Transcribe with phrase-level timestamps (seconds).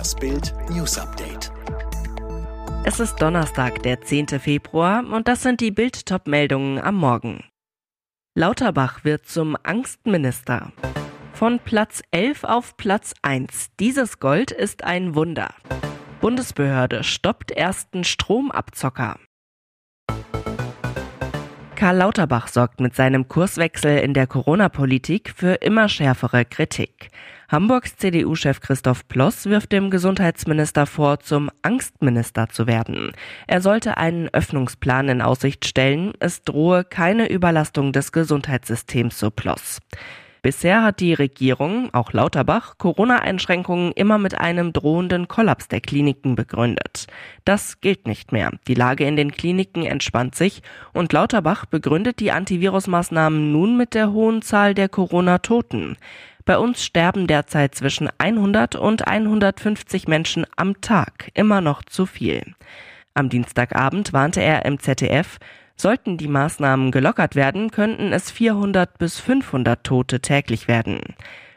[0.00, 1.52] Das Bild News Update.
[2.84, 4.28] Es ist Donnerstag, der 10.
[4.40, 7.44] Februar und das sind die Bild top meldungen am Morgen.
[8.34, 10.72] Lauterbach wird zum Angstminister.
[11.34, 13.72] Von Platz 11 auf Platz 1.
[13.78, 15.52] Dieses Gold ist ein Wunder.
[16.22, 19.18] Bundesbehörde stoppt ersten Stromabzocker.
[21.80, 27.08] Karl Lauterbach sorgt mit seinem Kurswechsel in der Corona-Politik für immer schärfere Kritik.
[27.48, 33.12] Hamburgs CDU-Chef Christoph Ploss wirft dem Gesundheitsminister vor, zum Angstminister zu werden.
[33.46, 36.12] Er sollte einen Öffnungsplan in Aussicht stellen.
[36.20, 39.80] Es drohe keine Überlastung des Gesundheitssystems, so Ploss.
[40.42, 47.06] Bisher hat die Regierung, auch Lauterbach, Corona-Einschränkungen immer mit einem drohenden Kollaps der Kliniken begründet.
[47.44, 48.50] Das gilt nicht mehr.
[48.66, 50.62] Die Lage in den Kliniken entspannt sich
[50.94, 55.98] und Lauterbach begründet die Antivirusmaßnahmen nun mit der hohen Zahl der Corona-Toten.
[56.46, 62.54] Bei uns sterben derzeit zwischen 100 und 150 Menschen am Tag, immer noch zu viel.
[63.12, 65.38] Am Dienstagabend warnte er im ZDF,
[65.80, 71.00] Sollten die Maßnahmen gelockert werden, könnten es 400 bis 500 Tote täglich werden.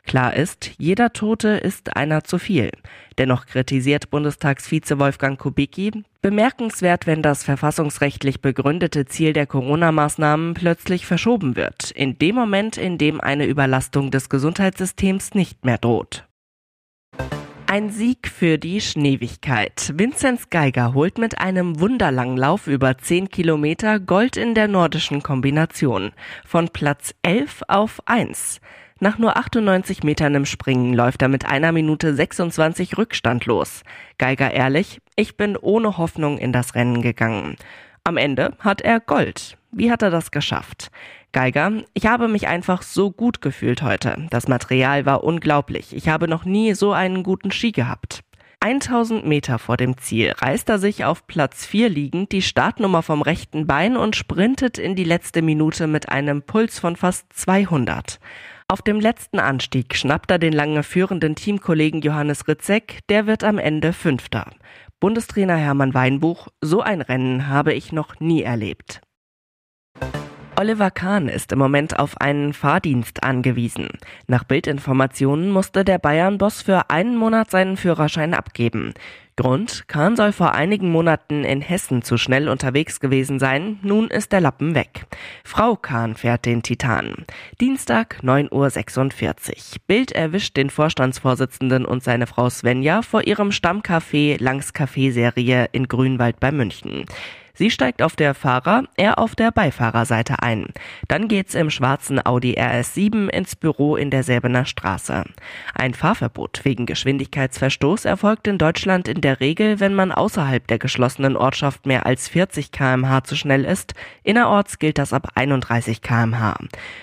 [0.06, 2.72] Klar ist, jeder Tote ist einer zu viel.
[3.18, 11.58] Dennoch kritisiert Bundestagsvize Wolfgang Kubicki, bemerkenswert, wenn das verfassungsrechtlich begründete Ziel der Corona-Maßnahmen plötzlich verschoben
[11.58, 16.26] wird, in dem Moment, in dem eine Überlastung des Gesundheitssystems nicht mehr droht.
[17.74, 19.94] Ein Sieg für die Schneewigkeit.
[19.96, 26.12] Vinzenz Geiger holt mit einem wunderlangen Lauf über 10 Kilometer Gold in der nordischen Kombination.
[26.46, 28.62] Von Platz 11 auf 1.
[29.00, 33.82] Nach nur 98 Metern im Springen läuft er mit einer Minute 26 Rückstand los.
[34.20, 37.56] Geiger ehrlich, ich bin ohne Hoffnung in das Rennen gegangen.
[38.06, 39.58] Am Ende hat er Gold.
[39.72, 40.92] Wie hat er das geschafft?
[41.32, 44.28] Geiger, ich habe mich einfach so gut gefühlt heute.
[44.30, 45.95] Das Material war unglaublich.
[45.95, 48.20] Ich habe noch nie so einen guten Ski gehabt.
[48.60, 53.22] 1000 Meter vor dem Ziel reißt er sich auf Platz 4 liegend die Startnummer vom
[53.22, 58.20] rechten Bein und sprintet in die letzte Minute mit einem Puls von fast 200.
[58.67, 63.58] Auf dem letzten Anstieg schnappt er den lange führenden Teamkollegen Johannes Ritzek, der wird am
[63.58, 64.48] Ende Fünfter.
[65.03, 69.02] Bundestrainer Hermann Weinbuch, so ein Rennen habe ich noch nie erlebt.
[70.58, 73.89] Oliver Kahn ist im Moment auf einen Fahrdienst angewiesen.
[74.27, 78.93] Nach Bildinformationen musste der Bayern-Boss für einen Monat seinen Führerschein abgeben.
[79.36, 84.32] Grund, Kahn soll vor einigen Monaten in Hessen zu schnell unterwegs gewesen sein, nun ist
[84.32, 85.05] der Lappen weg.
[85.44, 87.26] Frau Kahn fährt den Titan.
[87.60, 89.55] Dienstag 9.46 Uhr.
[89.88, 96.39] Bild erwischt den Vorstandsvorsitzenden und seine Frau Svenja vor ihrem Stammcafé Langs Café-Serie in Grünwald
[96.39, 97.05] bei München.
[97.55, 100.69] Sie steigt auf der Fahrer-, er auf der Beifahrerseite ein.
[101.08, 105.23] Dann geht's im schwarzen Audi RS7 ins Büro in der Säbener Straße.
[105.75, 111.37] Ein Fahrverbot wegen Geschwindigkeitsverstoß erfolgt in Deutschland in der Regel, wenn man außerhalb der geschlossenen
[111.37, 113.93] Ortschaft mehr als 40 kmh zu schnell ist.
[114.23, 116.55] Innerorts gilt das ab 31 kmh.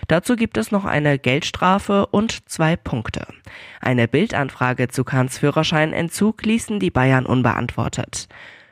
[0.09, 3.29] Dazu gibt es noch eine Geldstrafe und zwei Punkte.
[3.81, 8.27] Eine Bildanfrage zu Kahns Führerscheinentzug ließen die Bayern unbeantwortet.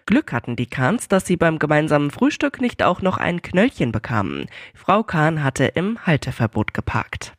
[0.09, 4.47] Glück hatten die Kahns, dass sie beim gemeinsamen Frühstück nicht auch noch ein Knöllchen bekamen.
[4.75, 7.35] Frau Kahn hatte im Halteverbot geparkt.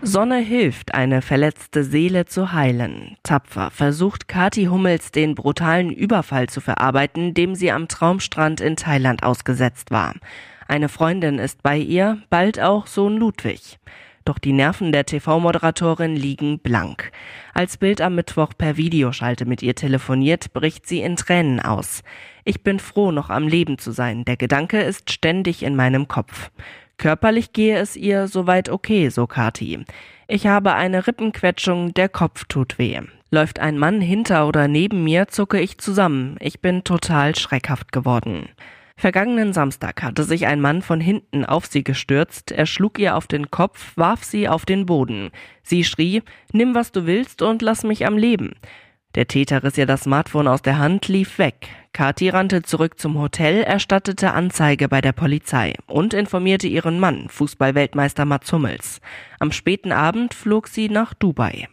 [0.00, 3.16] Sonne hilft, eine verletzte Seele zu heilen.
[3.24, 9.24] Tapfer versucht Kati Hummels den brutalen Überfall zu verarbeiten, dem sie am Traumstrand in Thailand
[9.24, 10.14] ausgesetzt war.
[10.68, 13.80] Eine Freundin ist bei ihr, bald auch Sohn Ludwig.
[14.24, 17.12] Doch die Nerven der TV-Moderatorin liegen blank.
[17.52, 22.02] Als Bild am Mittwoch per Videoschalte mit ihr telefoniert, bricht sie in Tränen aus.
[22.44, 24.24] Ich bin froh, noch am Leben zu sein.
[24.24, 26.50] Der Gedanke ist ständig in meinem Kopf.
[26.96, 29.84] Körperlich gehe es ihr soweit okay, so Kati.
[30.26, 33.00] Ich habe eine Rippenquetschung, der Kopf tut weh.
[33.30, 36.36] Läuft ein Mann hinter oder neben mir, zucke ich zusammen.
[36.40, 38.48] Ich bin total schreckhaft geworden.
[38.96, 43.26] Vergangenen Samstag hatte sich ein Mann von hinten auf sie gestürzt, er schlug ihr auf
[43.26, 45.30] den Kopf, warf sie auf den Boden.
[45.62, 46.22] Sie schrie,
[46.52, 48.54] nimm was du willst und lass mich am Leben.
[49.14, 51.68] Der Täter riss ihr das Smartphone aus der Hand, lief weg.
[51.92, 58.24] Kathi rannte zurück zum Hotel, erstattete Anzeige bei der Polizei und informierte ihren Mann, Fußballweltmeister
[58.24, 59.00] Mats Hummels.
[59.38, 61.68] Am späten Abend flog sie nach Dubai.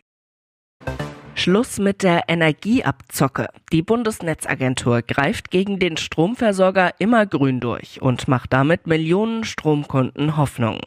[1.41, 3.47] Schluss mit der Energieabzocke.
[3.73, 10.79] Die Bundesnetzagentur greift gegen den Stromversorger immer grün durch und macht damit Millionen Stromkunden Hoffnung.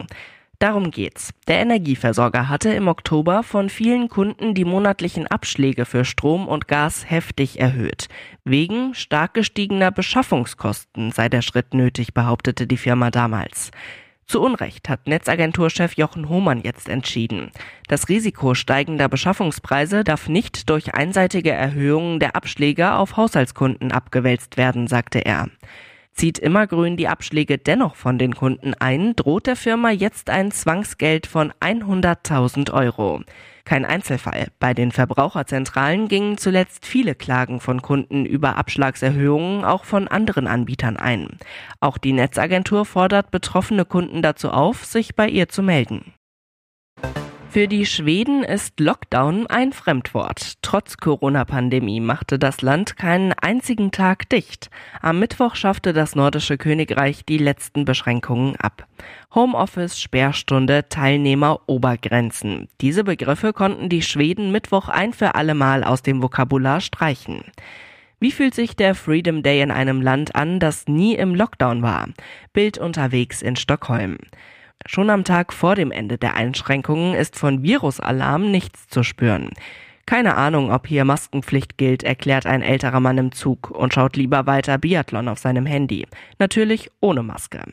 [0.57, 1.33] Darum geht's.
[1.49, 7.09] Der Energieversorger hatte im Oktober von vielen Kunden die monatlichen Abschläge für Strom und Gas
[7.09, 8.07] heftig erhöht.
[8.45, 13.71] Wegen stark gestiegener Beschaffungskosten sei der Schritt nötig, behauptete die Firma damals.
[14.27, 17.51] Zu Unrecht hat Netzagenturchef Jochen Hohmann jetzt entschieden.
[17.87, 24.87] Das Risiko steigender Beschaffungspreise darf nicht durch einseitige Erhöhungen der Abschläge auf Haushaltskunden abgewälzt werden,
[24.87, 25.47] sagte er.
[26.15, 31.27] Zieht Immergrün die Abschläge dennoch von den Kunden ein, droht der Firma jetzt ein Zwangsgeld
[31.27, 33.21] von 100.000 Euro.
[33.65, 34.47] Kein Einzelfall.
[34.57, 40.95] Bei den Verbraucherzentralen gingen zuletzt viele Klagen von Kunden über Abschlagserhöhungen auch von anderen Anbietern
[40.95, 41.37] ein.
[41.81, 46.14] Auch die Netzagentur fordert betroffene Kunden dazu auf, sich bei ihr zu melden.
[47.55, 50.55] Für die Schweden ist Lockdown ein Fremdwort.
[50.61, 54.69] Trotz Corona-Pandemie machte das Land keinen einzigen Tag dicht.
[55.01, 58.85] Am Mittwoch schaffte das nordische Königreich die letzten Beschränkungen ab.
[59.33, 62.67] Homeoffice, Sperrstunde, Teilnehmer, Obergrenzen.
[62.81, 67.41] Diese Begriffe konnten die Schweden Mittwoch ein für alle Mal aus dem Vokabular streichen.
[68.19, 72.09] Wie fühlt sich der Freedom Day in einem Land an, das nie im Lockdown war?
[72.51, 74.17] Bild unterwegs in Stockholm.
[74.85, 79.49] Schon am Tag vor dem Ende der Einschränkungen ist von Virusalarm nichts zu spüren.
[80.05, 84.45] Keine Ahnung, ob hier Maskenpflicht gilt, erklärt ein älterer Mann im Zug und schaut lieber
[84.45, 86.05] weiter Biathlon auf seinem Handy.
[86.37, 87.63] Natürlich ohne Maske.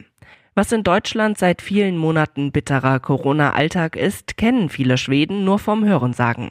[0.55, 6.51] Was in Deutschland seit vielen Monaten bitterer Corona-Alltag ist, kennen viele Schweden nur vom Hörensagen.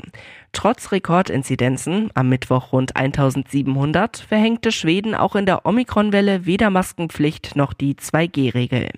[0.53, 7.73] Trotz Rekordinzidenzen, am Mittwoch rund 1700, verhängte Schweden auch in der Omikron-Welle weder Maskenpflicht noch
[7.73, 8.89] die 2G-Regel.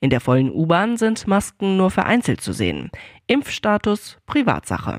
[0.00, 2.90] In der vollen U-Bahn sind Masken nur vereinzelt zu sehen.
[3.28, 4.98] Impfstatus Privatsache.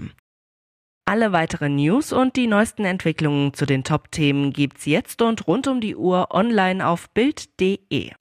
[1.04, 5.82] Alle weiteren News und die neuesten Entwicklungen zu den Top-Themen gibt's jetzt und rund um
[5.82, 8.12] die Uhr online auf Bild.de.